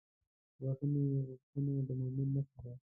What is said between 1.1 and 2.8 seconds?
غوښتنه د مؤمن نښه ده.